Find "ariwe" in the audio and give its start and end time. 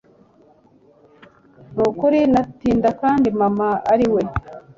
3.93-4.21